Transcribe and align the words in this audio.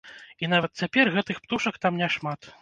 І 0.45 0.47
нават 0.53 0.71
цяпер 0.83 1.11
гэтых 1.17 1.43
птушак 1.45 1.79
там 1.85 2.01
няшмат. 2.01 2.51